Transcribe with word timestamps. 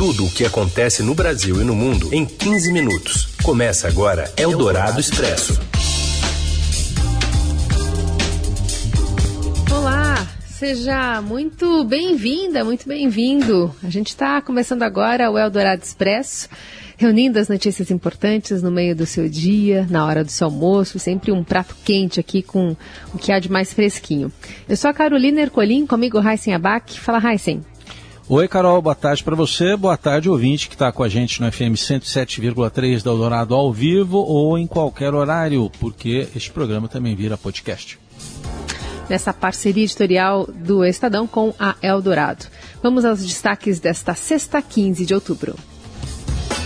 Tudo 0.00 0.24
o 0.24 0.30
que 0.30 0.46
acontece 0.46 1.02
no 1.02 1.14
Brasil 1.14 1.60
e 1.60 1.64
no 1.64 1.76
mundo 1.76 2.08
em 2.10 2.24
15 2.24 2.72
minutos. 2.72 3.36
Começa 3.42 3.86
agora 3.86 4.32
Eldorado 4.34 4.98
Expresso. 4.98 5.60
Olá, 9.70 10.26
seja 10.48 11.20
muito 11.20 11.84
bem-vinda, 11.84 12.64
muito 12.64 12.88
bem-vindo. 12.88 13.76
A 13.84 13.90
gente 13.90 14.08
está 14.08 14.40
começando 14.40 14.84
agora 14.84 15.30
o 15.30 15.36
Eldorado 15.36 15.82
Expresso 15.82 16.48
reunindo 16.96 17.38
as 17.38 17.48
notícias 17.48 17.90
importantes 17.90 18.62
no 18.62 18.70
meio 18.70 18.96
do 18.96 19.04
seu 19.04 19.28
dia, 19.28 19.86
na 19.88 20.06
hora 20.06 20.24
do 20.24 20.30
seu 20.30 20.46
almoço, 20.46 20.98
sempre 20.98 21.32
um 21.32 21.42
prato 21.42 21.74
quente 21.82 22.20
aqui 22.20 22.42
com 22.42 22.76
o 23.14 23.18
que 23.18 23.32
há 23.32 23.38
de 23.38 23.50
mais 23.50 23.72
fresquinho. 23.72 24.30
Eu 24.66 24.76
sou 24.78 24.90
a 24.90 24.94
Carolina 24.94 25.40
Ercolim, 25.40 25.86
comigo 25.86 26.18
Heisen 26.18 26.54
Abac. 26.54 26.98
Fala, 27.00 27.18
Heisen. 27.32 27.62
Oi, 28.32 28.46
Carol, 28.46 28.80
boa 28.80 28.94
tarde 28.94 29.24
para 29.24 29.34
você, 29.34 29.76
boa 29.76 29.96
tarde, 29.96 30.30
ouvinte 30.30 30.68
que 30.68 30.76
está 30.76 30.92
com 30.92 31.02
a 31.02 31.08
gente 31.08 31.42
no 31.42 31.50
FM 31.50 31.74
107,3 31.74 33.02
da 33.02 33.10
Eldorado 33.10 33.56
ao 33.56 33.72
vivo 33.72 34.18
ou 34.18 34.56
em 34.56 34.68
qualquer 34.68 35.12
horário, 35.12 35.68
porque 35.80 36.28
este 36.36 36.48
programa 36.52 36.86
também 36.86 37.16
vira 37.16 37.36
podcast. 37.36 37.98
Nessa 39.08 39.32
parceria 39.32 39.82
editorial 39.82 40.46
do 40.46 40.84
Estadão 40.84 41.26
com 41.26 41.52
a 41.58 41.74
Eldorado. 41.82 42.46
Vamos 42.80 43.04
aos 43.04 43.20
destaques 43.20 43.80
desta 43.80 44.14
sexta, 44.14 44.62
15 44.62 45.04
de 45.04 45.12
outubro. 45.12 45.56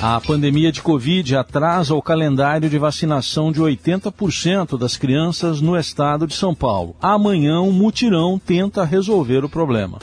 A 0.02 0.20
pandemia 0.20 0.70
de 0.70 0.82
Covid 0.82 1.34
atrasa 1.34 1.94
o 1.94 2.02
calendário 2.02 2.68
de 2.68 2.76
vacinação 2.76 3.50
de 3.50 3.62
80% 3.62 4.76
das 4.76 4.98
crianças 4.98 5.62
no 5.62 5.78
estado 5.78 6.26
de 6.26 6.34
São 6.34 6.54
Paulo. 6.54 6.94
Amanhã, 7.00 7.62
um 7.62 7.72
mutirão 7.72 8.38
tenta 8.38 8.84
resolver 8.84 9.42
o 9.46 9.48
problema. 9.48 9.98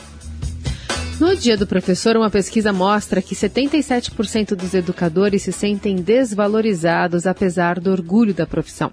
No 1.21 1.35
Dia 1.35 1.55
do 1.55 1.67
Professor, 1.67 2.17
uma 2.17 2.31
pesquisa 2.31 2.73
mostra 2.73 3.21
que 3.21 3.35
77% 3.35 4.55
dos 4.55 4.73
educadores 4.73 5.44
se 5.44 5.52
sentem 5.52 5.97
desvalorizados 5.97 7.27
apesar 7.27 7.80
do 7.80 7.91
orgulho 7.91 8.33
da 8.33 8.47
profissão. 8.47 8.91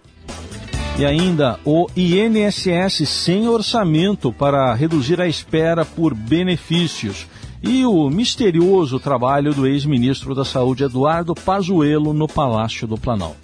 E 0.99 1.07
ainda 1.07 1.59
o 1.65 1.87
INSS 1.97 3.09
sem 3.09 3.49
orçamento 3.49 4.31
para 4.31 4.75
reduzir 4.75 5.19
a 5.23 5.27
espera 5.27 5.87
por 5.87 6.13
benefícios 6.13 7.27
e 7.63 7.87
o 7.87 8.11
misterioso 8.11 9.01
trabalho 9.01 9.55
do 9.55 9.67
ex-ministro 9.67 10.35
da 10.35 10.45
Saúde 10.45 10.85
Eduardo 10.85 11.35
Pazuello 11.35 12.13
no 12.13 12.29
Palácio 12.29 12.87
do 12.87 12.99
Planalto. 12.99 13.39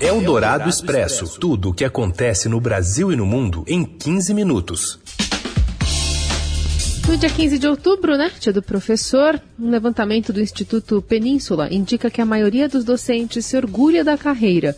É 0.00 0.12
o 0.12 0.20
Dourado 0.20 0.68
Expresso. 0.68 1.38
Tudo 1.38 1.70
o 1.70 1.72
que 1.72 1.84
acontece 1.84 2.48
no 2.48 2.60
Brasil 2.60 3.12
e 3.12 3.16
no 3.16 3.24
mundo 3.24 3.62
em 3.68 3.84
15 3.84 4.34
minutos. 4.34 4.98
No 7.08 7.16
dia 7.16 7.30
15 7.30 7.58
de 7.58 7.66
outubro, 7.66 8.18
né, 8.18 8.30
dia 8.38 8.52
do 8.52 8.60
professor, 8.60 9.40
um 9.58 9.70
levantamento 9.70 10.30
do 10.30 10.42
Instituto 10.42 11.00
Península 11.00 11.72
indica 11.72 12.10
que 12.10 12.20
a 12.20 12.26
maioria 12.26 12.68
dos 12.68 12.84
docentes 12.84 13.46
se 13.46 13.56
orgulha 13.56 14.04
da 14.04 14.18
carreira, 14.18 14.76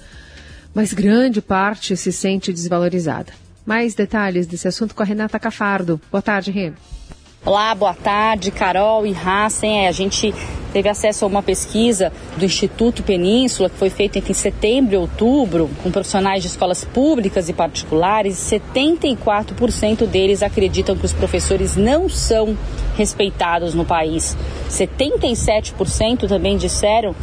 mas 0.72 0.92
grande 0.92 1.42
parte 1.42 1.96
se 1.96 2.12
sente 2.12 2.52
desvalorizada. 2.52 3.32
Mais 3.66 3.96
detalhes 3.96 4.46
desse 4.46 4.68
assunto 4.68 4.94
com 4.94 5.02
a 5.02 5.04
Renata 5.04 5.40
Cafardo. 5.40 6.00
Boa 6.08 6.22
tarde, 6.22 6.52
Rê. 6.52 6.72
Olá, 7.42 7.74
boa 7.74 7.94
tarde, 7.94 8.50
Carol 8.50 9.06
e 9.06 9.14
Hassen. 9.14 9.86
É, 9.86 9.88
a 9.88 9.92
gente 9.92 10.34
teve 10.74 10.90
acesso 10.90 11.24
a 11.24 11.28
uma 11.28 11.42
pesquisa 11.42 12.12
do 12.36 12.44
Instituto 12.44 13.02
Península, 13.02 13.70
que 13.70 13.76
foi 13.76 13.88
feita 13.88 14.18
entre 14.18 14.34
setembro 14.34 14.92
e 14.92 14.98
outubro, 14.98 15.70
com 15.82 15.90
profissionais 15.90 16.42
de 16.42 16.48
escolas 16.48 16.84
públicas 16.84 17.48
e 17.48 17.54
particulares. 17.54 18.36
74% 18.36 20.06
deles 20.06 20.42
acreditam 20.42 20.94
que 20.94 21.06
os 21.06 21.14
professores 21.14 21.76
não 21.76 22.10
são 22.10 22.54
respeitados 22.94 23.72
no 23.72 23.86
país. 23.86 24.36
77% 24.68 26.28
também 26.28 26.58
disseram 26.58 27.14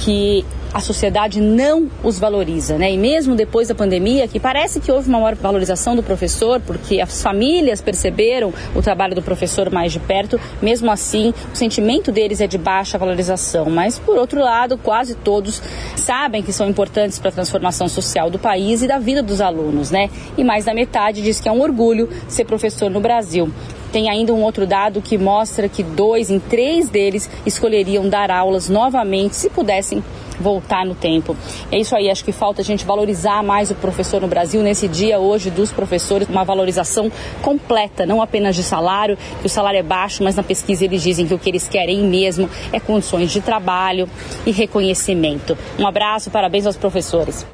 que 0.00 0.42
a 0.72 0.80
sociedade 0.80 1.40
não 1.40 1.88
os 2.02 2.18
valoriza, 2.18 2.76
né? 2.76 2.92
E 2.92 2.98
mesmo 2.98 3.34
depois 3.34 3.68
da 3.68 3.74
pandemia, 3.74 4.28
que 4.28 4.38
parece 4.38 4.80
que 4.80 4.90
houve 4.90 5.08
uma 5.08 5.18
maior 5.18 5.34
valorização 5.34 5.96
do 5.96 6.02
professor, 6.02 6.60
porque 6.60 7.00
as 7.00 7.22
famílias 7.22 7.80
perceberam 7.80 8.52
o 8.74 8.82
trabalho 8.82 9.14
do 9.14 9.22
professor 9.22 9.70
mais 9.70 9.92
de 9.92 10.00
perto, 10.00 10.38
mesmo 10.60 10.90
assim, 10.90 11.32
o 11.52 11.56
sentimento 11.56 12.12
deles 12.12 12.40
é 12.40 12.46
de 12.46 12.58
baixa 12.58 12.98
valorização. 12.98 13.70
Mas, 13.70 13.98
por 13.98 14.16
outro 14.16 14.40
lado, 14.40 14.76
quase 14.76 15.14
todos 15.14 15.62
sabem 15.96 16.42
que 16.42 16.52
são 16.52 16.68
importantes 16.68 17.18
para 17.18 17.30
a 17.30 17.32
transformação 17.32 17.88
social 17.88 18.30
do 18.30 18.38
país 18.38 18.82
e 18.82 18.86
da 18.86 18.98
vida 18.98 19.22
dos 19.22 19.40
alunos, 19.40 19.90
né? 19.90 20.10
E 20.36 20.44
mais 20.44 20.64
da 20.64 20.74
metade 20.74 21.22
diz 21.22 21.40
que 21.40 21.48
é 21.48 21.52
um 21.52 21.60
orgulho 21.60 22.08
ser 22.28 22.44
professor 22.44 22.90
no 22.90 23.00
Brasil. 23.00 23.50
Tem 23.92 24.10
ainda 24.10 24.34
um 24.34 24.42
outro 24.42 24.66
dado 24.66 25.00
que 25.00 25.16
mostra 25.16 25.68
que 25.68 25.82
dois 25.82 26.28
em 26.28 26.38
três 26.38 26.88
deles 26.88 27.30
escolheriam 27.46 28.08
dar 28.08 28.30
aulas 28.30 28.68
novamente 28.68 29.36
se 29.36 29.48
pudessem 29.48 30.02
voltar 30.40 30.84
no 30.84 30.94
tempo. 30.94 31.36
É 31.70 31.78
isso 31.78 31.94
aí, 31.94 32.10
acho 32.10 32.24
que 32.24 32.32
falta 32.32 32.60
a 32.60 32.64
gente 32.64 32.84
valorizar 32.84 33.42
mais 33.42 33.70
o 33.70 33.74
professor 33.74 34.20
no 34.20 34.28
Brasil 34.28 34.62
nesse 34.62 34.88
dia 34.88 35.18
hoje 35.18 35.50
dos 35.50 35.72
professores, 35.72 36.28
uma 36.28 36.44
valorização 36.44 37.10
completa, 37.42 38.06
não 38.06 38.22
apenas 38.22 38.54
de 38.54 38.62
salário, 38.62 39.16
que 39.40 39.46
o 39.46 39.50
salário 39.50 39.78
é 39.78 39.82
baixo, 39.82 40.22
mas 40.22 40.36
na 40.36 40.42
pesquisa 40.42 40.84
eles 40.84 41.02
dizem 41.02 41.26
que 41.26 41.34
o 41.34 41.38
que 41.38 41.50
eles 41.50 41.68
querem 41.68 42.04
mesmo 42.04 42.48
é 42.72 42.80
condições 42.80 43.30
de 43.30 43.40
trabalho 43.40 44.08
e 44.44 44.50
reconhecimento. 44.50 45.56
Um 45.78 45.86
abraço, 45.86 46.30
parabéns 46.30 46.66
aos 46.66 46.76
professores. 46.76 47.46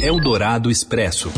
Eldorado 0.00 0.70
Expresso. 0.70 1.30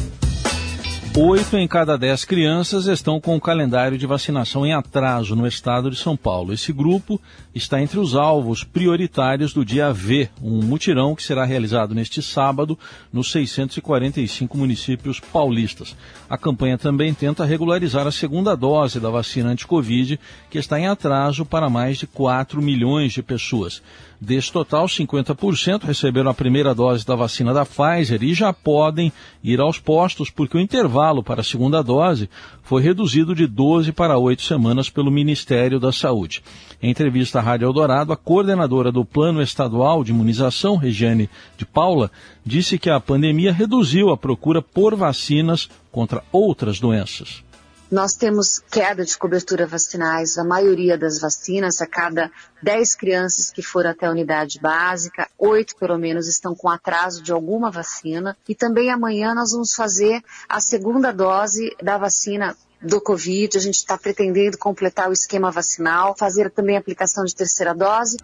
Oito 1.17 1.57
em 1.57 1.69
cada 1.69 1.97
dez 1.97 2.25
crianças 2.25 2.87
estão 2.87 3.21
com 3.21 3.37
o 3.37 3.41
calendário 3.41 3.97
de 3.97 4.05
vacinação 4.05 4.67
em 4.67 4.73
atraso 4.73 5.37
no 5.37 5.47
estado 5.47 5.89
de 5.89 5.97
São 5.97 6.17
Paulo. 6.17 6.53
Esse 6.53 6.73
grupo 6.73 7.21
está 7.55 7.81
entre 7.81 8.01
os 8.01 8.17
alvos 8.17 8.65
prioritários 8.65 9.53
do 9.55 9.65
Dia 9.65 9.93
V, 9.93 10.29
um 10.43 10.61
mutirão 10.61 11.15
que 11.15 11.23
será 11.23 11.45
realizado 11.45 11.95
neste 11.95 12.21
sábado 12.21 12.77
nos 13.13 13.31
645 13.31 14.59
municípios 14.59 15.21
paulistas. 15.21 15.95
A 16.29 16.37
campanha 16.37 16.77
também 16.77 17.15
tenta 17.15 17.45
regularizar 17.45 18.09
a 18.09 18.13
segunda 18.13 18.57
dose 18.57 18.99
da 18.99 19.09
vacina 19.09 19.51
anti-Covid, 19.51 20.19
que 20.51 20.59
está 20.59 20.81
em 20.81 20.89
atraso 20.89 21.47
para 21.47 21.71
mais 21.71 21.97
de 21.97 22.09
4 22.09 22.61
milhões 22.61 23.13
de 23.13 23.23
pessoas. 23.23 23.81
Desse 24.21 24.51
total, 24.51 24.87
50% 24.87 25.85
receberam 25.85 26.31
a 26.31 26.35
primeira 26.35 26.75
dose 26.75 27.05
da 27.05 27.15
vacina 27.15 27.53
da 27.53 27.67
Pfizer 27.67 28.23
e 28.23 28.33
já 28.33 28.53
podem 28.53 29.13
ir 29.43 29.61
aos 29.61 29.79
postos, 29.79 30.31
porque 30.31 30.57
o 30.57 30.61
intervalo 30.61 31.04
para 31.23 31.41
a 31.41 31.45
segunda 31.45 31.83
dose 31.83 32.31
foi 32.63 32.81
reduzido 32.81 33.35
de 33.35 33.47
12 33.47 33.93
para 33.93 34.17
8 34.17 34.43
semanas 34.43 34.89
pelo 34.89 35.11
Ministério 35.11 35.79
da 35.79 35.93
Saúde. 35.93 36.43
Em 36.81 36.91
entrevista 36.91 37.41
à 37.41 37.43
Rádio 37.43 37.67
Eldorado, 37.67 38.13
a 38.13 38.17
coordenadora 38.17 38.93
do 38.93 39.05
Plano 39.05 39.43
Estadual 39.43 40.03
de 40.03 40.13
Imunização, 40.13 40.77
Regiane 40.77 41.29
de 41.57 41.67
Paula, 41.67 42.11
disse 42.45 42.79
que 42.79 42.89
a 42.89 43.01
pandemia 43.01 43.53
reduziu 43.53 44.11
a 44.11 44.17
procura 44.17 44.63
por 44.63 44.95
vacinas 44.95 45.69
contra 45.91 46.23
outras 46.33 46.81
doenças. 46.81 47.43
Nós 47.91 48.15
temos 48.15 48.59
queda 48.59 49.05
de 49.05 49.17
cobertura 49.17 49.67
vacinais, 49.67 50.39
a 50.39 50.45
maioria 50.45 50.97
das 50.97 51.21
vacinas, 51.21 51.81
a 51.81 51.87
cada 51.87 52.31
10 52.63 52.95
crianças 52.97 53.51
que 53.51 53.63
foram 53.63 53.91
até 53.91 54.07
a 54.07 54.11
unidade 54.11 54.59
básica, 54.59 55.24
8 55.45 55.77
pelo 55.77 55.99
menos 55.99 56.27
estão 56.27 56.55
com 56.55 56.69
atraso 56.69 57.23
de 57.23 57.33
alguma 57.33 57.71
vacina. 57.71 58.37
E 58.49 58.55
também 58.55 58.91
amanhã 58.91 59.35
nós 59.35 59.53
vamos 59.53 59.75
fazer 59.75 60.23
a 60.49 60.61
segunda 60.61 61.13
dose 61.13 61.75
da 61.83 61.99
vacina 61.99 62.57
do 62.81 63.01
Covid. 63.01 63.57
A 63.57 63.61
gente 63.61 63.77
está 63.77 63.97
pretendendo 63.97 64.59
completar 64.59 65.09
o 65.09 65.13
esquema 65.13 65.51
vacinal, 65.51 66.15
fazer 66.17 66.51
também 66.51 66.77
a 66.77 66.81
aplicação 66.81 67.25
de 67.25 67.35
terceira 67.35 67.75
dose. 67.75 68.19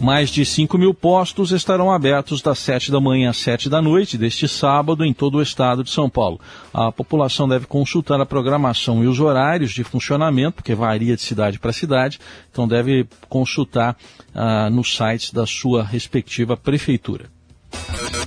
Mais 0.00 0.30
de 0.30 0.46
5 0.46 0.78
mil 0.78 0.94
postos 0.94 1.52
estarão 1.52 1.92
abertos 1.92 2.40
das 2.40 2.58
7 2.60 2.90
da 2.90 2.98
manhã 2.98 3.30
às 3.30 3.36
7 3.36 3.68
da 3.68 3.82
noite 3.82 4.16
deste 4.16 4.48
sábado 4.48 5.04
em 5.04 5.12
todo 5.12 5.36
o 5.36 5.42
estado 5.42 5.84
de 5.84 5.90
São 5.90 6.08
Paulo. 6.08 6.40
A 6.72 6.90
população 6.90 7.46
deve 7.46 7.66
consultar 7.66 8.18
a 8.18 8.24
programação 8.24 9.04
e 9.04 9.06
os 9.06 9.20
horários 9.20 9.72
de 9.72 9.84
funcionamento, 9.84 10.56
porque 10.56 10.74
varia 10.74 11.14
de 11.14 11.22
cidade 11.22 11.58
para 11.58 11.72
cidade, 11.72 12.18
então 12.50 12.66
deve 12.66 13.06
consultar 13.28 13.94
ah, 14.34 14.70
nos 14.70 14.96
sites 14.96 15.32
da 15.32 15.46
sua 15.46 15.84
respectiva 15.84 16.56
prefeitura. 16.56 17.26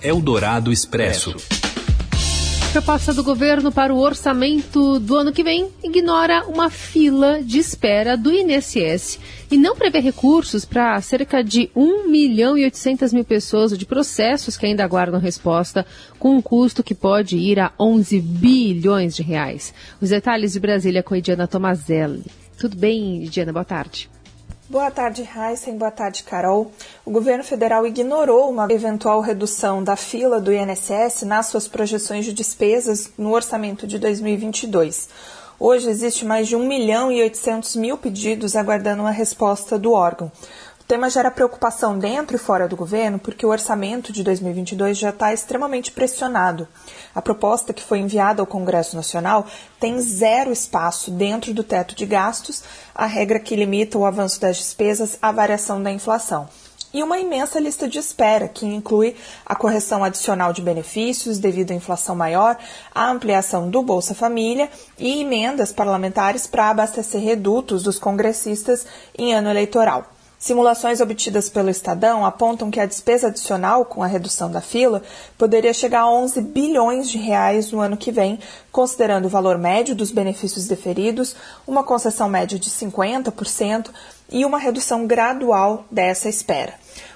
Eldorado 0.02 0.72
Expresso. 0.72 1.36
Proposta 2.74 3.14
do 3.14 3.24
governo 3.24 3.72
para 3.72 3.94
o 3.94 4.00
orçamento 4.00 5.00
do 5.00 5.16
ano 5.16 5.32
que 5.32 5.44
vem 5.44 5.70
ignora 5.84 6.44
uma 6.48 6.72
fila 6.72 7.40
de 7.44 7.60
espera 7.60 8.18
do 8.18 8.32
INSS 8.32 9.20
e 9.52 9.58
não 9.58 9.76
prevê 9.76 10.00
recursos 10.00 10.66
para 10.66 11.00
cerca 11.00 11.44
de 11.44 11.70
1 11.76 12.10
milhão 12.10 12.58
e 12.58 12.64
800 12.64 13.14
mil 13.14 13.24
pessoas 13.24 13.78
de 13.78 13.86
processos 13.86 14.58
que 14.58 14.66
ainda 14.66 14.84
aguardam 14.84 15.20
resposta, 15.20 15.86
com 16.18 16.36
um 16.36 16.42
custo 16.42 16.82
que 16.82 16.96
pode 16.96 17.38
ir 17.38 17.60
a 17.60 17.72
11 17.80 18.20
bilhões 18.20 19.16
de 19.16 19.22
reais. 19.22 19.72
Os 20.02 20.10
detalhes 20.10 20.54
de 20.54 20.60
Brasília 20.60 21.04
com 21.04 21.14
a 21.14 21.20
Diana 21.20 21.48
Tomazelli. 21.48 22.26
Tudo 22.58 22.76
bem, 22.76 23.22
Diana? 23.26 23.54
Boa 23.54 23.64
tarde. 23.64 24.10
Boa 24.74 24.90
tarde, 24.90 25.22
Heisen. 25.22 25.78
Boa 25.78 25.92
tarde, 25.92 26.24
Carol. 26.24 26.72
O 27.06 27.12
governo 27.12 27.44
federal 27.44 27.86
ignorou 27.86 28.50
uma 28.50 28.66
eventual 28.72 29.22
redução 29.22 29.84
da 29.84 29.96
fila 29.96 30.42
do 30.42 30.52
INSS 30.52 31.22
nas 31.28 31.46
suas 31.46 31.68
projeções 31.68 32.26
de 32.26 32.34
despesas 32.34 33.12
no 33.16 33.36
orçamento 33.36 33.86
de 33.86 34.00
2022. 34.00 35.10
Hoje 35.60 35.88
existe 35.88 36.26
mais 36.26 36.48
de 36.48 36.56
1 36.56 36.68
milhão 36.68 37.12
e 37.12 37.22
800 37.22 37.76
mil 37.76 38.00
pedidos 38.00 38.56
aguardando 38.56 39.04
uma 39.04 39.12
resposta 39.12 39.78
do 39.78 39.92
órgão. 39.92 40.32
O 40.84 40.86
tema 40.86 41.10
gera 41.10 41.32
preocupação 41.32 41.98
dentro 41.98 42.36
e 42.36 42.40
fora 42.40 42.68
do 42.68 42.76
governo 42.76 43.18
porque 43.18 43.46
o 43.46 43.50
orçamento 43.50 44.12
de 44.12 44.22
2022 44.22 44.98
já 44.98 45.12
está 45.12 45.34
extremamente 45.34 45.94
pressionado. 45.94 46.68
A 47.16 47.22
proposta 47.22 47.72
que 47.72 47.82
foi 47.82 48.00
enviada 48.00 48.42
ao 48.42 48.46
Congresso 48.46 48.94
Nacional 48.94 49.48
tem 49.80 49.98
zero 50.02 50.52
espaço 50.52 51.10
dentro 51.10 51.54
do 51.54 51.64
teto 51.64 51.96
de 51.96 52.06
gastos, 52.06 52.64
a 52.94 53.06
regra 53.06 53.40
que 53.40 53.56
limita 53.56 53.98
o 53.98 54.06
avanço 54.06 54.42
das 54.42 54.58
despesas 54.58 55.18
à 55.22 55.32
variação 55.32 55.82
da 55.82 55.90
inflação 55.90 56.50
e 56.94 57.02
uma 57.02 57.18
imensa 57.18 57.62
lista 57.62 57.88
de 57.88 57.98
espera, 57.98 58.48
que 58.48 58.66
inclui 58.66 59.16
a 59.46 59.56
correção 59.56 60.04
adicional 60.04 60.54
de 60.54 60.62
benefícios 60.62 61.40
devido 61.40 61.72
à 61.72 61.74
inflação 61.74 62.14
maior, 62.14 62.58
a 62.94 63.10
ampliação 63.10 63.70
do 63.70 63.82
Bolsa 63.82 64.14
Família 64.14 64.70
e 65.00 65.22
emendas 65.22 65.72
parlamentares 65.72 66.46
para 66.46 66.70
abastecer 66.70 67.22
redutos 67.22 67.82
dos 67.82 67.98
congressistas 67.98 68.86
em 69.18 69.34
ano 69.34 69.50
eleitoral. 69.50 70.14
Simulações 70.44 71.00
obtidas 71.00 71.48
pelo 71.48 71.70
Estadão 71.70 72.26
apontam 72.26 72.70
que 72.70 72.78
a 72.78 72.86
despesa 72.86 73.28
adicional 73.28 73.86
com 73.86 74.04
a 74.04 74.08
redução 74.08 74.52
da 74.52 74.60
fila 74.60 75.02
poderia 75.38 75.74
chegar 75.74 76.02
a 76.02 76.12
11 76.12 76.42
bilhões 76.42 77.10
de 77.10 77.18
reais 77.18 77.72
no 77.72 77.80
ano 77.80 77.96
que 77.96 78.12
vem, 78.12 78.38
considerando 78.70 79.24
o 79.24 79.30
valor 79.30 79.58
médio 79.58 79.96
dos 79.96 80.12
benefícios 80.12 80.68
deferidos, 80.68 81.34
uma 81.66 81.82
concessão 81.82 82.28
média 82.28 82.60
de 82.60 82.70
50% 82.70 83.90
e 84.30 84.44
uma 84.44 84.58
redução 84.58 85.08
gradual 85.08 85.86
dessa 85.90 86.28
espera. 86.28 86.74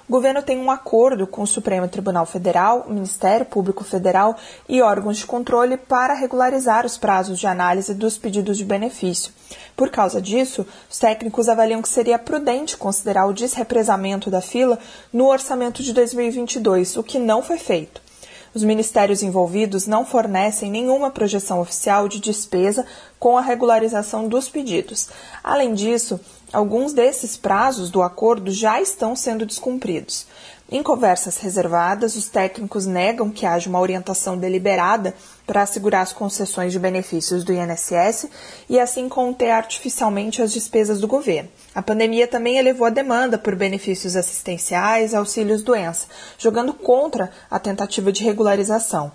O 0.08 0.12
governo 0.14 0.42
tem 0.42 0.58
um 0.58 0.72
acordo 0.72 1.28
com 1.28 1.42
o 1.42 1.48
Supremo 1.48 1.86
Tribunal 1.86 2.26
Federal, 2.26 2.86
o 2.88 2.94
Ministério 2.94 3.46
Público 3.46 3.84
Federal 3.84 4.38
e 4.68 4.82
órgãos 4.82 5.18
de 5.18 5.26
controle 5.26 5.76
para 5.76 6.14
regularizar 6.14 6.86
os 6.86 6.98
prazos 6.98 7.38
de 7.38 7.46
análise 7.46 7.94
dos 7.94 8.18
pedidos 8.18 8.58
de 8.58 8.64
benefício. 8.64 9.34
Por 9.76 9.90
causa 9.90 10.22
disso, 10.22 10.66
os 10.90 10.98
técnicos 10.98 11.50
avaliam 11.50 11.82
que 11.82 11.90
seria 11.90 12.18
prudente 12.18 12.78
considerar 12.78 13.26
o 13.26 13.34
desrepresamento 13.34 14.30
da 14.30 14.40
fila 14.40 14.80
no 15.12 15.28
orçamento 15.28 15.84
de 15.84 15.92
2022, 15.92 16.96
o 16.96 17.04
que 17.04 17.20
não 17.20 17.42
foi 17.42 17.58
feito. 17.58 18.07
Os 18.54 18.64
ministérios 18.64 19.22
envolvidos 19.22 19.88
não 19.88 20.06
fornecem 20.06 20.72
nenhuma 20.72 21.12
projeção 21.12 21.60
oficial 21.60 22.08
de 22.08 22.20
despesa 22.20 22.86
com 23.20 23.38
a 23.38 23.42
regularização 23.42 24.28
dos 24.28 24.50
pedidos. 24.50 25.10
Além 25.44 25.74
disso, 25.74 26.20
alguns 26.52 26.94
desses 26.94 27.38
prazos 27.38 27.90
do 27.90 28.02
acordo 28.02 28.52
já 28.52 28.82
estão 28.82 29.16
sendo 29.16 29.46
descumpridos. 29.46 30.26
Em 30.70 30.84
conversas 30.84 31.38
reservadas, 31.38 32.18
os 32.18 32.28
técnicos 32.28 32.86
negam 32.86 33.30
que 33.30 33.46
haja 33.46 33.70
uma 33.70 33.80
orientação 33.80 34.38
deliberada 34.38 35.16
para 35.46 35.62
assegurar 35.62 36.02
as 36.02 36.12
concessões 36.12 36.74
de 36.74 36.80
benefícios 36.80 37.46
do 37.46 37.54
INSS 37.54 38.28
e 38.70 38.78
assim 38.78 39.08
conter 39.08 39.52
artificialmente 39.52 40.42
as 40.42 40.52
despesas 40.52 41.00
do 41.00 41.08
governo. 41.08 41.48
A 41.74 41.82
pandemia 41.82 42.28
também 42.28 42.58
elevou 42.58 42.86
a 42.86 42.90
demanda 42.90 43.38
por 43.38 43.56
benefícios 43.56 44.18
assistenciais, 44.18 45.14
auxílios 45.14 45.64
doença, 45.64 46.08
jogando 46.38 46.74
contra 46.74 47.32
a 47.50 47.58
tentativa 47.60 48.12
de 48.12 48.26
regularização. 48.26 49.14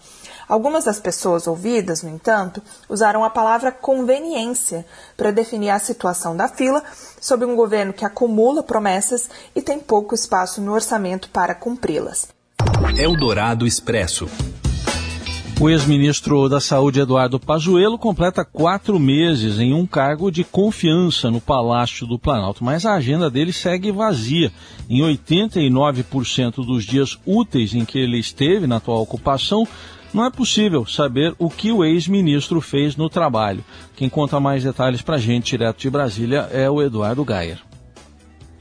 Algumas 0.52 0.84
das 0.84 1.00
pessoas 1.00 1.46
ouvidas, 1.46 2.02
no 2.02 2.10
entanto, 2.10 2.60
usaram 2.87 3.25
a 3.25 3.31
palavra 3.31 3.72
conveniência 3.72 4.84
para 5.16 5.31
definir 5.31 5.70
a 5.70 5.78
situação 5.78 6.37
da 6.37 6.46
fila 6.46 6.82
sob 7.19 7.46
um 7.46 7.56
governo 7.56 7.94
que 7.94 8.04
acumula 8.04 8.62
promessas 8.62 9.31
e 9.56 9.62
tem 9.62 9.81
pouco 9.81 10.14
espaço 10.14 10.60
no 10.60 10.75
orçamento 10.75 11.31
para 11.31 11.54
cumpri-las. 11.54 12.28
Eldorado 12.99 13.66
Expresso. 13.66 14.28
O 15.58 15.70
ex-ministro 15.70 16.50
da 16.50 16.60
Saúde, 16.60 17.00
Eduardo 17.00 17.40
Pazuello, 17.40 17.96
completa 17.96 18.44
quatro 18.44 18.99
meses 18.99 19.58
em 19.58 19.72
um 19.72 19.87
cargo 19.87 20.31
de 20.31 20.44
confiança 20.44 21.31
no 21.31 21.40
Palácio 21.40 22.06
do 22.06 22.19
Planalto, 22.19 22.62
mas 22.62 22.84
a 22.84 22.93
agenda 22.93 23.31
dele 23.31 23.54
segue 23.54 23.90
vazia. 23.90 24.52
Em 24.90 25.00
89% 25.00 26.56
dos 26.56 26.84
dias 26.84 27.19
úteis 27.25 27.72
em 27.75 27.87
que 27.87 27.99
ele 27.99 28.19
esteve 28.19 28.66
na 28.66 28.76
atual 28.76 29.00
ocupação, 29.00 29.66
não 30.12 30.25
é 30.25 30.31
possível 30.31 30.87
saber 30.87 31.35
o 31.38 31.49
que 31.49 31.73
o 31.73 31.85
ex-ministro 31.85 32.61
fez 32.61 32.97
no 32.97 33.09
trabalho. 33.09 33.64
Quem 33.97 34.09
conta 34.09 34.38
mais 34.38 34.62
detalhes 34.62 35.03
para 35.03 35.17
a 35.17 35.19
gente 35.19 35.56
direto 35.56 35.79
de 35.79 35.91
Brasília 35.91 36.49
é 36.53 36.69
o 36.69 36.82
Eduardo 36.82 37.25
Gayer. 37.25 37.61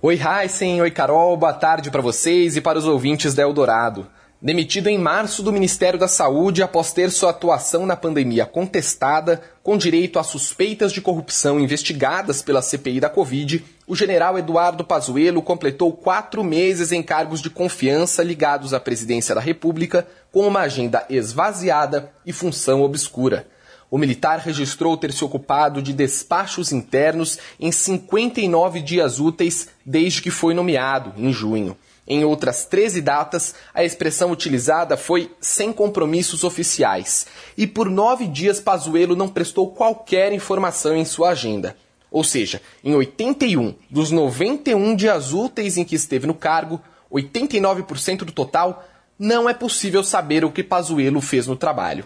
Oi, 0.01 0.19
Heisen. 0.19 0.81
Oi, 0.81 0.89
Carol. 0.89 1.37
Boa 1.37 1.53
tarde 1.53 1.91
para 1.91 2.01
vocês 2.01 2.55
e 2.55 2.61
para 2.61 2.79
os 2.79 2.85
ouvintes 2.85 3.33
da 3.33 3.43
Eldorado. 3.43 4.07
Demitido 4.41 4.87
em 4.87 4.97
março 4.97 5.43
do 5.43 5.53
Ministério 5.53 5.99
da 5.99 6.07
Saúde 6.07 6.63
após 6.63 6.91
ter 6.91 7.11
sua 7.11 7.29
atuação 7.29 7.85
na 7.85 7.95
pandemia 7.95 8.43
contestada, 8.43 9.39
com 9.61 9.77
direito 9.77 10.17
a 10.17 10.23
suspeitas 10.23 10.91
de 10.91 10.99
corrupção 10.99 11.59
investigadas 11.59 12.41
pela 12.41 12.63
CPI 12.63 12.99
da 12.99 13.07
Covid, 13.07 13.63
o 13.91 13.95
general 13.95 14.39
Eduardo 14.39 14.85
Pazuello 14.85 15.41
completou 15.41 15.91
quatro 15.91 16.45
meses 16.45 16.93
em 16.93 17.03
cargos 17.03 17.41
de 17.41 17.49
confiança 17.49 18.23
ligados 18.23 18.73
à 18.73 18.79
presidência 18.79 19.35
da 19.35 19.41
República, 19.41 20.07
com 20.31 20.47
uma 20.47 20.61
agenda 20.61 21.05
esvaziada 21.09 22.09
e 22.25 22.31
função 22.31 22.83
obscura. 22.83 23.45
O 23.89 23.97
militar 23.97 24.39
registrou 24.39 24.95
ter 24.95 25.11
se 25.11 25.25
ocupado 25.25 25.81
de 25.81 25.91
despachos 25.91 26.71
internos 26.71 27.37
em 27.59 27.69
59 27.69 28.79
dias 28.79 29.19
úteis 29.19 29.67
desde 29.85 30.21
que 30.21 30.31
foi 30.31 30.53
nomeado, 30.53 31.11
em 31.17 31.33
junho. 31.33 31.75
Em 32.07 32.23
outras 32.23 32.63
13 32.63 33.01
datas, 33.01 33.53
a 33.73 33.83
expressão 33.83 34.31
utilizada 34.31 34.95
foi 34.95 35.35
sem 35.41 35.73
compromissos 35.73 36.45
oficiais. 36.45 37.27
E 37.57 37.67
por 37.67 37.89
nove 37.89 38.25
dias, 38.25 38.57
Pazuello 38.57 39.17
não 39.17 39.27
prestou 39.27 39.69
qualquer 39.69 40.31
informação 40.31 40.95
em 40.95 41.03
sua 41.03 41.31
agenda. 41.31 41.75
Ou 42.11 42.23
seja, 42.23 42.61
em 42.83 42.93
81 42.93 43.73
dos 43.89 44.11
91 44.11 44.95
dias 44.95 45.33
úteis 45.33 45.77
em 45.77 45.85
que 45.85 45.95
esteve 45.95 46.27
no 46.27 46.35
cargo, 46.35 46.79
89% 47.11 48.25
do 48.25 48.31
total, 48.31 48.85
não 49.17 49.49
é 49.49 49.53
possível 49.53 50.03
saber 50.03 50.43
o 50.43 50.51
que 50.51 50.63
Pazuello 50.63 51.21
fez 51.21 51.47
no 51.47 51.55
trabalho 51.55 52.05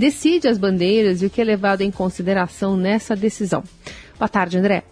decide 0.00 0.48
as 0.48 0.56
bandeiras 0.56 1.20
e 1.20 1.26
o 1.26 1.30
que 1.30 1.42
é 1.42 1.44
levado 1.44 1.82
em 1.82 1.90
consideração 1.90 2.74
nessa 2.74 3.14
decisão. 3.14 3.62
Boa 4.18 4.30
tarde, 4.30 4.56
André. 4.56 4.82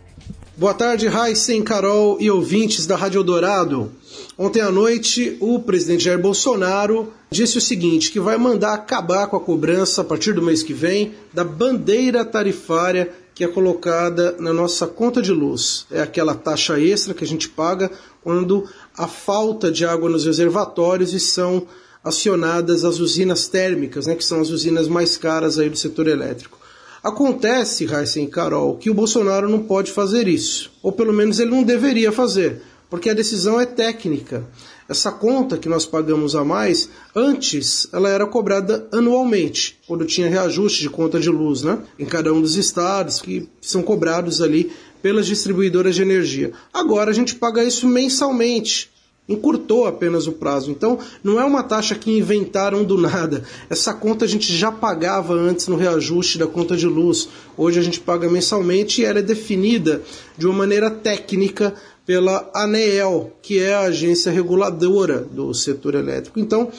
Boa 0.55 0.75
tarde, 0.75 1.07
Heisen, 1.07 1.63
Carol 1.63 2.19
e 2.21 2.31
ouvintes 2.31 2.87
da 2.87 2.95
Rádio 2.95 3.23
Dourado. 3.23 3.91
Ontem 4.37 4.61
à 4.61 4.71
noite, 4.71 5.39
o 5.41 5.61
presidente 5.61 6.05
Jair 6.05 6.19
Bolsonaro 6.19 7.11
disse 7.31 7.57
o 7.57 7.61
seguinte: 7.61 8.11
que 8.11 8.21
vai 8.21 8.37
mandar 8.37 8.75
acabar 8.75 9.29
com 9.29 9.37
a 9.37 9.41
cobrança 9.41 10.03
a 10.03 10.05
partir 10.05 10.35
do 10.35 10.43
mês 10.43 10.63
que 10.63 10.75
vem 10.75 11.15
da 11.33 11.43
bandeira 11.43 12.23
tarifária 12.23 13.11
que 13.35 13.45
é 13.45 13.49
colocada 13.49 14.37
na 14.39 14.53
nossa 14.53 14.87
conta 14.87 15.23
de 15.23 15.33
luz. 15.33 15.87
É 15.91 16.03
aquela 16.03 16.35
taxa 16.35 16.79
extra 16.79 17.15
que 17.15 17.25
a 17.25 17.27
gente 17.27 17.49
paga 17.49 17.91
quando 18.23 18.69
há 18.95 19.07
falta 19.07 19.71
de 19.71 19.87
água 19.87 20.11
nos 20.11 20.27
reservatórios 20.27 21.15
e 21.15 21.21
são 21.21 21.67
acionadas 22.09 22.85
as 22.85 22.99
usinas 22.99 23.47
térmicas, 23.47 24.07
né, 24.07 24.15
que 24.15 24.25
são 24.25 24.41
as 24.41 24.51
usinas 24.51 24.89
mais 24.89 25.17
caras 25.17 25.59
aí 25.59 25.69
do 25.69 25.77
setor 25.77 26.09
elétrico. 26.09 26.59
Acontece, 27.03 27.85
Heisen 27.85 28.25
e 28.25 28.29
Carol, 28.29 28.77
que 28.77 28.91
o 28.91 28.95
Bolsonaro 28.95 29.49
não 29.49 29.61
pode 29.61 29.93
fazer 29.93 30.27
isso, 30.27 30.73
ou 30.83 30.91
pelo 30.91 31.13
menos 31.13 31.39
ele 31.39 31.53
não 31.53 31.63
deveria 31.63 32.11
fazer, 32.11 32.61
porque 32.91 33.09
a 33.09 33.15
decisão 33.15 33.61
é 33.61 33.67
técnica. 33.67 34.45
Essa 34.89 35.13
conta 35.13 35.59
que 35.59 35.69
nós 35.69 35.85
pagamos 35.85 36.35
a 36.35 36.43
mais, 36.43 36.89
antes 37.15 37.87
ela 37.93 38.09
era 38.09 38.27
cobrada 38.27 38.89
anualmente, 38.91 39.79
quando 39.87 40.07
tinha 40.07 40.31
reajuste 40.31 40.81
de 40.81 40.89
conta 40.89 41.21
de 41.21 41.29
luz, 41.29 41.63
né? 41.63 41.79
Em 41.99 42.07
cada 42.07 42.33
um 42.33 42.41
dos 42.41 42.57
estados 42.57 43.21
que 43.21 43.49
são 43.61 43.83
cobrados 43.83 44.41
ali 44.41 44.73
pelas 45.03 45.27
distribuidoras 45.27 45.95
de 45.95 46.03
energia. 46.03 46.53
Agora 46.73 47.11
a 47.11 47.15
gente 47.15 47.35
paga 47.35 47.63
isso 47.63 47.87
mensalmente. 47.87 48.91
Encurtou 49.29 49.87
apenas 49.87 50.27
o 50.27 50.33
prazo. 50.33 50.71
Então, 50.71 50.99
não 51.23 51.39
é 51.39 51.45
uma 51.45 51.63
taxa 51.63 51.95
que 51.95 52.17
inventaram 52.17 52.83
do 52.83 52.97
nada. 52.97 53.45
Essa 53.69 53.93
conta 53.93 54.25
a 54.25 54.29
gente 54.29 54.51
já 54.57 54.73
pagava 54.73 55.35
antes 55.35 55.69
no 55.69 55.77
reajuste 55.77 56.39
da 56.39 56.47
conta 56.47 56.77
de 56.77 56.87
luz. 56.87 57.29
Hoje 57.57 57.79
a 57.79 57.83
gente 57.83 58.01
paga 58.01 58.29
mensalmente 58.31 59.03
e 59.03 59.05
ela 59.05 59.19
é 59.19 59.23
definida 59.23 60.03
de 60.37 60.47
uma 60.47 60.55
maneira 60.55 60.91
técnica 60.91 61.75
pela 62.07 62.51
ANEEL, 62.55 63.33
que 63.43 63.59
é 63.59 63.75
a 63.75 63.83
agência 63.83 64.33
reguladora 64.33 65.19
do 65.31 65.53
setor 65.53 65.95
elétrico. 65.95 66.41
Então, 66.41 66.71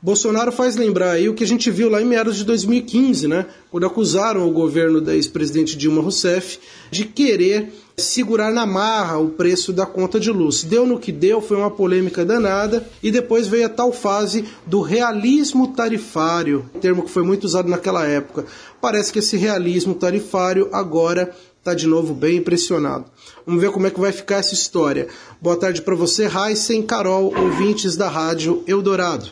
Bolsonaro 0.00 0.52
faz 0.52 0.76
lembrar 0.76 1.10
aí 1.10 1.28
o 1.28 1.34
que 1.34 1.42
a 1.42 1.46
gente 1.46 1.68
viu 1.72 1.88
lá 1.88 2.00
em 2.00 2.04
meados 2.04 2.36
de 2.36 2.44
2015, 2.44 3.26
né? 3.26 3.46
Quando 3.68 3.86
acusaram 3.86 4.46
o 4.46 4.52
governo 4.52 5.00
da 5.00 5.16
ex-presidente 5.16 5.76
Dilma 5.76 6.00
Rousseff 6.00 6.60
de 6.90 7.04
querer 7.04 7.72
segurar 7.98 8.52
na 8.52 8.66
marra 8.66 9.18
o 9.18 9.30
preço 9.30 9.72
da 9.72 9.86
conta 9.86 10.20
de 10.20 10.30
luz. 10.30 10.62
Deu 10.62 10.86
no 10.86 10.98
que 10.98 11.10
deu, 11.10 11.40
foi 11.40 11.56
uma 11.56 11.70
polêmica 11.70 12.24
danada, 12.24 12.86
e 13.02 13.10
depois 13.10 13.46
veio 13.46 13.66
a 13.66 13.70
tal 13.70 13.92
fase 13.92 14.44
do 14.66 14.82
realismo 14.82 15.68
tarifário, 15.68 16.68
termo 16.80 17.02
que 17.02 17.10
foi 17.10 17.22
muito 17.22 17.44
usado 17.44 17.68
naquela 17.68 18.06
época. 18.06 18.44
Parece 18.80 19.12
que 19.12 19.20
esse 19.20 19.36
realismo 19.36 19.94
tarifário 19.94 20.68
agora 20.72 21.34
está 21.58 21.74
de 21.74 21.86
novo 21.86 22.14
bem 22.14 22.36
impressionado. 22.36 23.06
Vamos 23.46 23.60
ver 23.62 23.70
como 23.70 23.86
é 23.86 23.90
que 23.90 23.98
vai 23.98 24.12
ficar 24.12 24.36
essa 24.36 24.54
história. 24.54 25.08
Boa 25.40 25.56
tarde 25.56 25.80
para 25.80 25.94
você, 25.94 26.28
Heisen, 26.28 26.82
Carol, 26.82 27.34
ouvintes 27.34 27.96
da 27.96 28.08
Rádio 28.08 28.62
Eldorado. 28.66 29.30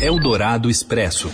Eldorado 0.00 0.68
Expresso. 0.68 1.30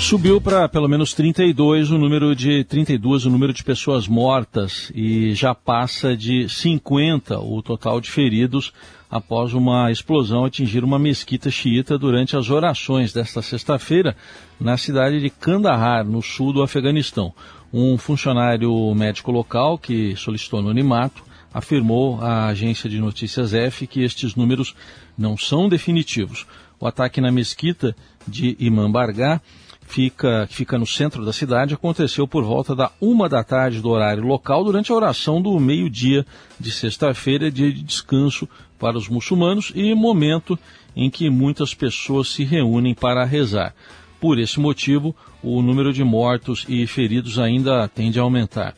Subiu 0.00 0.40
para 0.40 0.68
pelo 0.68 0.88
menos 0.88 1.12
32 1.12 1.90
o 1.90 1.98
número 1.98 2.34
de 2.34 2.64
32 2.64 3.26
o 3.26 3.30
número 3.30 3.52
de 3.52 3.62
pessoas 3.62 4.06
mortas 4.06 4.90
e 4.94 5.34
já 5.34 5.54
passa 5.54 6.16
de 6.16 6.48
50 6.48 7.38
o 7.40 7.60
total 7.60 8.00
de 8.00 8.10
feridos 8.10 8.72
após 9.10 9.52
uma 9.52 9.90
explosão 9.90 10.44
atingir 10.44 10.82
uma 10.84 10.98
mesquita 10.98 11.50
xiita 11.50 11.98
durante 11.98 12.36
as 12.36 12.48
orações 12.48 13.12
desta 13.12 13.42
sexta-feira 13.42 14.16
na 14.58 14.78
cidade 14.78 15.20
de 15.20 15.28
Kandahar, 15.28 16.04
no 16.04 16.22
sul 16.22 16.52
do 16.52 16.62
Afeganistão. 16.62 17.34
Um 17.72 17.98
funcionário 17.98 18.94
médico 18.94 19.30
local 19.30 19.76
que 19.76 20.14
solicitou 20.16 20.60
anonimato 20.60 21.22
afirmou 21.52 22.22
à 22.22 22.46
agência 22.46 22.88
de 22.88 22.98
notícias 22.98 23.52
F 23.52 23.86
que 23.86 24.02
estes 24.02 24.34
números 24.34 24.74
não 25.18 25.36
são 25.36 25.68
definitivos. 25.68 26.46
O 26.80 26.86
ataque 26.86 27.20
na 27.20 27.32
mesquita 27.32 27.94
de 28.26 28.56
Imam 28.60 28.90
Bargá 28.90 29.40
fica, 29.88 30.46
que 30.46 30.54
fica 30.54 30.78
no 30.78 30.86
centro 30.86 31.24
da 31.24 31.32
cidade, 31.32 31.74
aconteceu 31.74 32.28
por 32.28 32.44
volta 32.44 32.76
da 32.76 32.92
uma 33.00 33.28
da 33.28 33.42
tarde 33.42 33.80
do 33.80 33.88
horário 33.88 34.22
local 34.22 34.62
durante 34.62 34.92
a 34.92 34.94
oração 34.94 35.40
do 35.40 35.58
meio-dia 35.58 36.26
de 36.60 36.70
sexta-feira, 36.70 37.50
dia 37.50 37.72
de 37.72 37.82
descanso 37.82 38.48
para 38.78 38.98
os 38.98 39.08
muçulmanos 39.08 39.72
e 39.74 39.94
momento 39.94 40.58
em 40.94 41.08
que 41.08 41.30
muitas 41.30 41.74
pessoas 41.74 42.28
se 42.28 42.44
reúnem 42.44 42.94
para 42.94 43.24
rezar. 43.24 43.74
Por 44.20 44.38
esse 44.38 44.60
motivo, 44.60 45.16
o 45.42 45.62
número 45.62 45.92
de 45.92 46.04
mortos 46.04 46.66
e 46.68 46.86
feridos 46.86 47.38
ainda 47.38 47.88
tende 47.88 48.18
a 48.18 48.22
aumentar. 48.22 48.74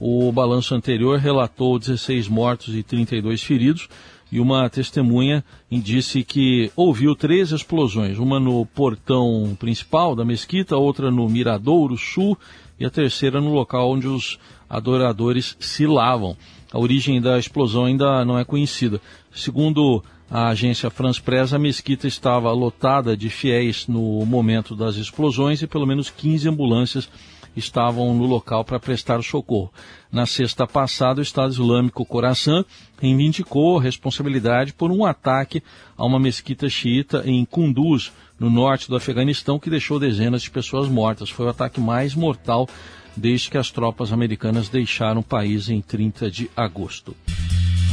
O 0.00 0.32
balanço 0.32 0.74
anterior 0.74 1.18
relatou 1.18 1.78
16 1.78 2.26
mortos 2.26 2.74
e 2.74 2.82
32 2.82 3.42
feridos, 3.42 3.88
e 4.34 4.40
uma 4.40 4.68
testemunha 4.68 5.44
disse 5.70 6.24
que 6.24 6.68
ouviu 6.74 7.14
três 7.14 7.52
explosões, 7.52 8.18
uma 8.18 8.40
no 8.40 8.66
portão 8.66 9.56
principal 9.60 10.16
da 10.16 10.24
mesquita, 10.24 10.76
outra 10.76 11.08
no 11.08 11.28
Miradouro 11.28 11.96
Sul 11.96 12.36
e 12.76 12.84
a 12.84 12.90
terceira 12.90 13.40
no 13.40 13.54
local 13.54 13.92
onde 13.92 14.08
os 14.08 14.40
adoradores 14.68 15.56
se 15.60 15.86
lavam. 15.86 16.36
A 16.72 16.80
origem 16.80 17.20
da 17.20 17.38
explosão 17.38 17.84
ainda 17.84 18.24
não 18.24 18.36
é 18.36 18.44
conhecida. 18.44 19.00
Segundo 19.32 20.02
a 20.28 20.48
agência 20.48 20.90
France 20.90 21.22
Press, 21.22 21.52
a 21.52 21.58
mesquita 21.60 22.08
estava 22.08 22.50
lotada 22.50 23.16
de 23.16 23.30
fiéis 23.30 23.86
no 23.86 24.26
momento 24.26 24.74
das 24.74 24.96
explosões 24.96 25.62
e 25.62 25.68
pelo 25.68 25.86
menos 25.86 26.10
15 26.10 26.48
ambulâncias 26.48 27.08
estavam 27.56 28.14
no 28.14 28.24
local 28.24 28.64
para 28.64 28.80
prestar 28.80 29.22
socorro. 29.22 29.72
Na 30.10 30.26
sexta 30.26 30.66
passada, 30.66 31.20
o 31.20 31.22
Estado 31.22 31.52
Islâmico 31.52 32.04
Khorasan 32.04 32.64
reivindicou 33.00 33.78
a 33.78 33.82
responsabilidade 33.82 34.72
por 34.72 34.90
um 34.90 35.04
ataque 35.04 35.62
a 35.96 36.04
uma 36.04 36.20
mesquita 36.20 36.68
xiita 36.68 37.22
em 37.26 37.44
Kunduz, 37.44 38.12
no 38.38 38.50
norte 38.50 38.88
do 38.88 38.96
Afeganistão, 38.96 39.58
que 39.58 39.70
deixou 39.70 39.98
dezenas 39.98 40.42
de 40.42 40.50
pessoas 40.50 40.88
mortas. 40.88 41.30
Foi 41.30 41.46
o 41.46 41.50
ataque 41.50 41.80
mais 41.80 42.14
mortal 42.14 42.68
desde 43.16 43.50
que 43.50 43.58
as 43.58 43.70
tropas 43.70 44.12
americanas 44.12 44.68
deixaram 44.68 45.20
o 45.20 45.24
país 45.24 45.68
em 45.68 45.80
30 45.80 46.30
de 46.30 46.50
agosto. 46.56 47.16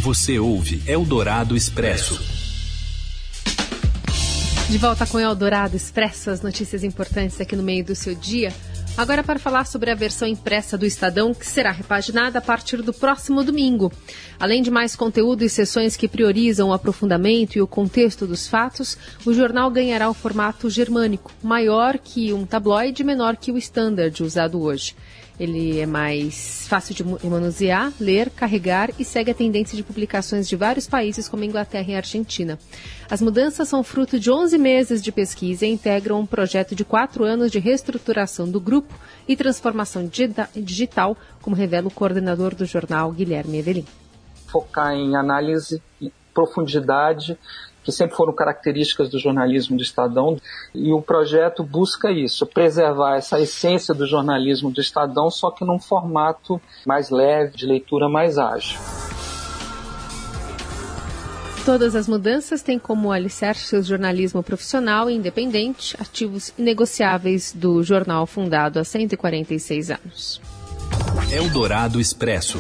Você 0.02 0.40
ouve 0.40 0.82
Eldorado 0.88 1.56
Expresso. 1.56 2.20
De 4.68 4.78
volta 4.78 5.06
com 5.06 5.20
Eldorado 5.20 5.76
Expresso, 5.76 6.30
as 6.30 6.42
notícias 6.42 6.84
importantes 6.84 7.40
aqui 7.42 7.56
no 7.56 7.62
meio 7.62 7.84
do 7.84 7.94
seu 7.94 8.16
dia. 8.16 8.54
Agora 8.98 9.24
para 9.24 9.40
falar 9.40 9.66
sobre 9.66 9.90
a 9.90 9.96
versão 9.96 10.28
impressa 10.28 10.78
do 10.78 10.86
Estadão, 10.86 11.34
que 11.34 11.48
será 11.48 11.72
repaginada 11.72 12.40
a 12.40 12.42
partir 12.42 12.82
do 12.82 12.94
próximo 12.94 13.44
domingo. 13.44 13.92
Além 14.40 14.62
de 14.62 14.70
mais 14.70 14.96
conteúdo 14.96 15.44
e 15.44 15.50
sessões 15.50 15.96
que 15.96 16.08
priorizam 16.08 16.70
o 16.70 16.74
aprofundamento 16.74 17.56
e 17.56 17.62
o 17.62 17.68
contexto 17.68 18.28
dos 18.28 18.48
fatos, 18.48 18.98
o 19.26 19.34
jornal 19.34 19.72
ganhará 19.72 20.10
o 20.10 20.14
formato 20.14 20.70
germânico, 20.70 21.32
maior 21.42 21.98
que 21.98 22.34
um 22.34 22.46
tabloide, 22.46 23.04
menor 23.04 23.38
que 23.38 23.52
o 23.52 23.58
standard 23.58 24.22
usado 24.22 24.62
hoje. 24.62 24.96
Ele 25.42 25.80
é 25.80 25.88
mais 25.88 26.68
fácil 26.68 26.94
de 26.94 27.04
manusear, 27.04 27.92
ler, 28.00 28.30
carregar 28.30 28.92
e 29.00 29.04
segue 29.04 29.32
a 29.32 29.34
tendência 29.34 29.76
de 29.76 29.82
publicações 29.82 30.48
de 30.48 30.56
vários 30.56 30.88
países 30.88 31.28
como 31.28 31.44
Inglaterra 31.44 31.94
e 31.94 31.96
Argentina. 31.96 32.60
As 33.10 33.24
mudanças 33.24 33.68
são 33.68 33.82
fruto 33.82 34.20
de 34.20 34.30
11 34.30 34.56
meses 34.60 35.02
de 35.02 35.12
pesquisa 35.12 35.66
e 35.66 35.72
integram 35.72 36.20
um 36.20 36.28
projeto 36.28 36.76
de 36.76 36.86
quatro 36.86 37.24
anos 37.24 37.52
de 37.52 37.58
reestruturação 37.58 38.48
do 38.48 38.62
grupo 38.62 38.94
e 39.28 39.36
transformação 39.36 40.08
digital, 40.56 41.18
como 41.42 41.56
revela 41.56 41.88
o 41.88 41.92
coordenador 41.92 42.54
do 42.54 42.64
jornal, 42.64 43.12
Guilherme 43.12 43.58
Evelin. 43.58 43.86
Focar 44.46 44.94
em 44.94 45.16
análise, 45.16 45.82
profundidade 46.36 47.36
que 47.84 47.92
sempre 47.92 48.16
foram 48.16 48.34
características 48.34 49.10
do 49.10 49.20
jornalismo 49.20 49.78
do 49.78 49.84
Estadão, 49.84 50.38
e 50.74 50.92
o 50.92 51.02
projeto 51.02 51.64
busca 51.64 52.12
isso, 52.12 52.46
preservar 52.46 53.18
essa 53.18 53.40
essência 53.40 53.94
do 53.94 54.06
jornalismo 54.06 54.72
do 54.72 54.82
Estadão, 54.82 55.30
só 55.30 55.52
que 55.52 55.66
num 55.66 55.80
formato 55.80 56.62
mais 56.86 57.10
leve, 57.10 57.56
de 57.56 57.66
leitura 57.66 58.08
mais 58.08 58.38
ágil. 58.38 58.80
Todas 61.66 61.96
as 61.96 62.08
mudanças 62.08 62.64
têm 62.64 62.80
como 62.80 63.12
alicerce 63.12 63.76
o 63.76 63.84
jornalismo 63.84 64.42
profissional 64.42 65.10
e 65.10 65.14
independente, 65.14 65.96
ativos 66.00 66.52
inegociáveis 66.58 67.54
do 67.56 67.84
jornal 67.84 68.26
fundado 68.26 68.80
há 68.80 68.84
146 68.84 69.92
anos. 69.92 70.42
Eldorado 71.32 72.02
Expresso. 72.02 72.60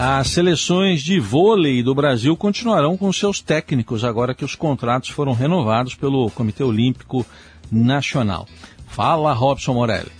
As 0.00 0.28
seleções 0.28 1.02
de 1.02 1.18
vôlei 1.18 1.82
do 1.82 1.92
Brasil 1.92 2.36
continuarão 2.36 2.96
com 2.96 3.12
seus 3.12 3.40
técnicos 3.40 4.04
agora 4.04 4.32
que 4.32 4.44
os 4.44 4.54
contratos 4.54 5.08
foram 5.08 5.32
renovados 5.32 5.96
pelo 5.96 6.30
Comitê 6.30 6.62
Olímpico 6.62 7.26
Nacional. 7.68 8.46
Fala, 8.86 9.32
Robson 9.32 9.74
Morelli. 9.74 10.12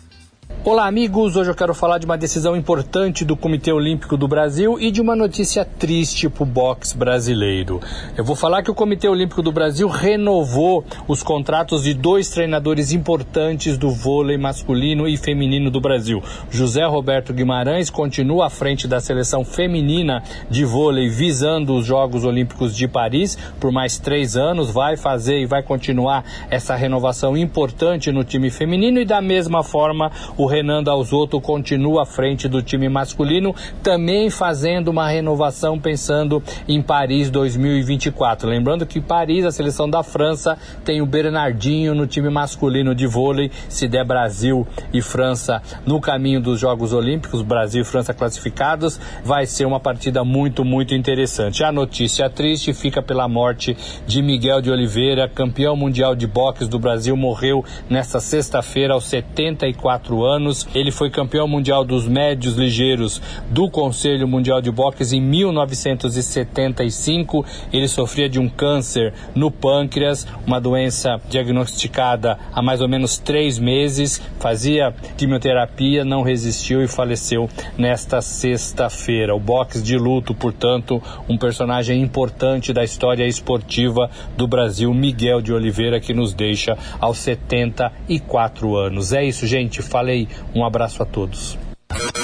Olá, 0.65 0.89
amigos. 0.89 1.37
Hoje 1.37 1.49
eu 1.49 1.55
quero 1.55 1.73
falar 1.73 1.99
de 1.99 2.05
uma 2.05 2.19
decisão 2.19 2.57
importante 2.57 3.25
do 3.25 3.37
Comitê 3.37 3.73
Olímpico 3.73 4.17
do 4.17 4.27
Brasil 4.27 4.77
e 4.81 4.91
de 4.91 5.01
uma 5.01 5.15
notícia 5.15 5.65
triste 5.65 6.29
para 6.29 6.43
o 6.43 6.47
boxe 6.47 6.97
brasileiro. 6.97 7.81
Eu 8.17 8.25
vou 8.25 8.35
falar 8.35 8.65
que 8.65 8.71
o 8.71 8.75
Comitê 8.75 9.09
Olímpico 9.09 9.41
do 9.41 9.53
Brasil 9.53 9.87
renovou 9.87 10.85
os 11.07 11.23
contratos 11.23 11.85
de 11.85 11.95
dois 11.95 12.29
treinadores 12.29 12.91
importantes 12.93 13.79
do 13.79 13.89
vôlei 13.89 14.37
masculino 14.37 15.07
e 15.07 15.17
feminino 15.17 15.71
do 15.71 15.81
Brasil. 15.81 16.23
José 16.51 16.85
Roberto 16.85 17.33
Guimarães 17.33 17.89
continua 17.89 18.49
à 18.49 18.51
frente 18.51 18.89
da 18.89 19.01
seleção 19.01 19.45
feminina 19.45 20.25
de 20.51 20.65
vôlei 20.65 21.09
visando 21.09 21.77
os 21.77 21.87
Jogos 21.87 22.25
Olímpicos 22.25 22.77
de 22.77 22.89
Paris 22.89 23.39
por 23.61 23.71
mais 23.71 23.97
três 23.97 24.37
anos. 24.37 24.73
Vai 24.73 24.97
fazer 24.97 25.39
e 25.39 25.47
vai 25.47 25.63
continuar 25.63 26.25
essa 26.51 26.75
renovação 26.75 27.37
importante 27.37 28.11
no 28.11 28.25
time 28.25 28.51
feminino 28.51 29.01
e 29.01 29.05
da 29.05 29.23
mesma 29.23 29.63
forma 29.63 30.11
o 30.37 30.48
Renan 30.49 30.83
Dalzotto 30.83 31.41
continua 31.41 32.03
à 32.03 32.07
frente 32.07 32.49
do 32.49 32.61
time 32.61 32.89
masculino, 32.89 33.55
também 33.83 34.31
fazendo 34.31 34.89
uma 34.89 35.09
renovação 35.09 35.79
pensando 35.79 36.43
em 36.67 36.83
Paris 36.83 37.31
2024. 37.31 38.49
Lembrando 38.49 38.87
que 38.87 39.01
Paris, 39.01 39.45
a 39.45 39.53
seleção 39.53 39.89
da 39.89 40.03
França, 40.03 40.59
tem 40.85 41.01
o 41.01 41.07
Bernardinho 41.07 41.95
no 41.95 42.07
time 42.07 42.31
masculino 42.31 42.95
de 42.95 43.07
vôlei. 43.07 43.51
Se 43.69 43.87
der 43.87 44.05
Brasil 44.05 44.67
e 44.93 45.01
França 45.01 45.63
no 45.87 46.01
caminho 46.01 46.41
dos 46.41 46.59
Jogos 46.59 46.93
Olímpicos, 46.93 47.43
Brasil 47.43 47.83
e 47.83 47.85
França 47.85 48.15
classificados, 48.15 48.99
vai 49.25 49.47
ser 49.47 49.67
uma 49.67 49.79
partida 49.79 50.25
muito, 50.25 50.65
muito 50.65 50.95
interessante. 50.95 51.63
A 51.63 51.71
notícia 51.71 52.29
triste 52.31 52.73
fica 52.73 53.03
pela 53.03 53.29
morte 53.29 53.77
de 54.07 54.23
Miguel 54.23 54.61
de 54.61 54.71
Oliveira, 54.71 55.29
campeão 55.29 55.77
mundial 55.77 56.15
de 56.15 56.27
boxe 56.27 56.67
do 56.67 56.79
Brasil, 56.79 57.17
morreu 57.17 57.65
nesta 57.89 58.21
sexta-feira 58.21 58.95
aos 58.95 59.05
74 59.05 60.25
anos. 60.25 60.38
Ele 60.75 60.91
foi 60.91 61.11
campeão 61.11 61.49
mundial 61.49 61.85
dos 61.85 62.07
médios 62.07 62.55
ligeiros 62.55 63.21
do 63.51 63.71
Conselho 63.71 64.29
Mundial 64.29 64.61
de 64.61 64.71
Boxe 64.71 65.17
em 65.17 65.21
1975. 65.21 67.45
Ele 67.73 67.89
sofria 67.89 68.29
de 68.29 68.39
um 68.39 68.49
câncer 68.49 69.13
no 69.35 69.51
pâncreas, 69.51 70.27
uma 70.47 70.61
doença 70.61 71.21
diagnosticada 71.29 72.39
há 72.53 72.63
mais 72.63 72.81
ou 72.81 72.89
menos 72.89 73.19
três 73.19 73.59
meses. 73.59 74.21
Fazia 74.39 74.95
quimioterapia, 75.17 76.05
não 76.05 76.23
resistiu 76.23 76.83
e 76.83 76.89
faleceu 76.89 77.49
nesta 77.77 78.21
sexta-feira. 78.21 79.35
O 79.35 79.41
boxe 79.41 79.83
de 79.83 79.97
luto, 79.97 80.35
portanto, 80.35 81.03
um 81.29 81.37
personagem 81.37 82.01
importante 82.01 82.73
da 82.73 82.85
história 82.85 83.27
esportiva 83.27 84.11
do 84.37 84.47
Brasil, 84.47 84.93
Miguel 84.95 85.41
de 85.41 85.53
Oliveira, 85.53 86.01
que 86.01 86.15
nos 86.15 86.33
deixa 86.33 86.77
aos 87.01 87.19
74 87.19 88.77
anos. 88.77 89.13
É 89.13 89.25
isso, 89.25 89.47
gente. 89.47 89.83
Falei. 89.83 90.28
Um 90.55 90.65
abraço 90.65 91.03
a 91.03 91.07
todos. 91.07 91.59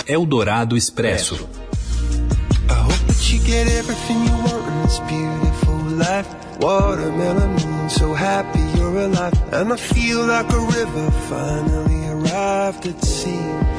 Eldorado 0.06 0.76
Expresso. 0.76 1.48
Watermelon 6.60 7.56
so 7.90 8.14
happy 8.14 8.60
you're 8.78 9.06
alive. 9.06 9.34
And 9.52 9.72
I 9.72 9.76
feel 9.76 10.24
like 10.24 10.50
a 10.52 10.60
river 10.60 11.10
finally 11.28 12.06
arrived 12.08 12.86
at 12.86 13.04
sea. 13.04 13.74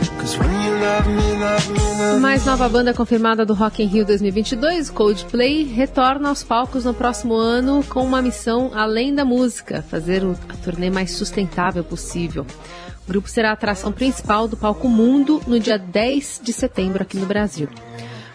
Mais 2.19 2.45
nova 2.45 2.67
banda 2.67 2.93
confirmada 2.93 3.45
do 3.45 3.53
Rock 3.53 3.83
in 3.83 3.87
Rio 3.87 4.05
2022, 4.05 4.89
Coldplay, 4.89 5.63
retorna 5.63 6.29
aos 6.29 6.41
palcos 6.41 6.83
no 6.83 6.93
próximo 6.93 7.35
ano 7.35 7.83
com 7.87 8.03
uma 8.03 8.23
missão 8.23 8.71
além 8.73 9.13
da 9.13 9.23
música, 9.23 9.83
fazer 9.83 10.23
a 10.23 10.53
turnê 10.63 10.89
mais 10.89 11.11
sustentável 11.11 11.83
possível. 11.83 12.45
O 13.05 13.07
grupo 13.07 13.29
será 13.29 13.51
a 13.51 13.53
atração 13.53 13.91
principal 13.91 14.47
do 14.47 14.57
palco 14.57 14.89
Mundo 14.89 15.39
no 15.45 15.59
dia 15.59 15.77
10 15.77 16.41
de 16.43 16.51
setembro 16.51 17.03
aqui 17.03 17.17
no 17.17 17.27
Brasil. 17.27 17.69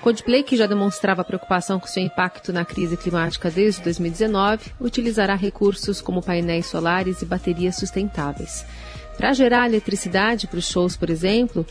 Coldplay, 0.01 0.43
que 0.43 0.57
já 0.57 0.67
demonstrava 0.67 1.25
preocupação 1.25 1.79
com 1.79 1.87
seu 1.87 2.03
impacto 2.03 2.53
na 2.53 2.65
crise 2.65 2.97
climática 2.97 3.51
desde 3.51 3.83
2019, 3.83 4.73
utilizará 4.81 5.35
recursos 5.35 6.01
como 6.01 6.23
painéis 6.23 6.67
solares 6.67 7.21
e 7.21 7.27
baterias 7.27 7.77
sustentáveis. 7.77 8.65
Para 9.17 9.35
gerar 9.35 9.67
eletricidade 9.67 10.47
para 10.47 10.59
os 10.59 10.71
shows, 10.71 10.97
por 10.97 11.11
exemplo, 11.11 11.67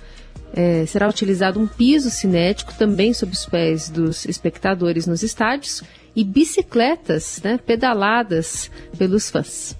é, 0.53 0.85
será 0.85 1.07
utilizado 1.07 1.59
um 1.59 1.65
piso 1.65 2.09
cinético 2.09 2.73
também 2.73 3.13
sob 3.13 3.31
os 3.31 3.45
pés 3.45 3.89
dos 3.89 4.25
espectadores 4.25 5.07
nos 5.07 5.23
estádios 5.23 5.81
e 6.15 6.23
bicicletas 6.23 7.39
né, 7.43 7.57
pedaladas 7.65 8.69
pelos 8.97 9.29
fãs. 9.29 9.75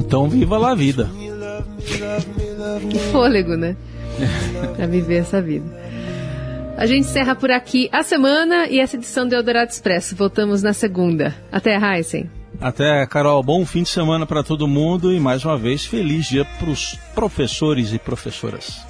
Então 0.00 0.28
viva 0.28 0.56
lá 0.56 0.72
a 0.72 0.74
vida. 0.74 1.10
Que 2.90 2.98
fôlego, 3.12 3.54
né? 3.54 3.76
para 4.76 4.86
viver 4.86 5.18
essa 5.18 5.40
vida. 5.40 5.66
A 6.76 6.86
gente 6.86 7.00
encerra 7.00 7.34
por 7.34 7.50
aqui 7.50 7.88
a 7.92 8.02
semana 8.02 8.66
e 8.66 8.80
essa 8.80 8.96
edição 8.96 9.28
do 9.28 9.34
Eldorado 9.34 9.70
Expresso. 9.70 10.16
Voltamos 10.16 10.62
na 10.62 10.72
segunda. 10.72 11.34
Até, 11.52 11.76
Heisen. 11.76 12.30
Até, 12.58 13.06
Carol. 13.06 13.42
Bom 13.42 13.64
fim 13.66 13.82
de 13.82 13.90
semana 13.90 14.24
para 14.24 14.42
todo 14.42 14.66
mundo 14.66 15.12
e 15.12 15.20
mais 15.20 15.44
uma 15.44 15.58
vez 15.58 15.84
feliz 15.84 16.26
dia 16.26 16.44
para 16.58 16.70
os 16.70 16.98
professores 17.14 17.92
e 17.92 17.98
professoras. 17.98 18.89